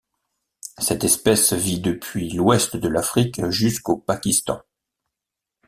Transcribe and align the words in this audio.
Cette 0.79 1.03
espèce 1.03 1.53
vit 1.53 1.79
depuis 1.79 2.27
l'Ouest 2.31 2.75
de 2.75 2.87
l'Afrique 2.87 3.45
jusqu'au 3.49 3.97
Pakistan. 3.97 4.59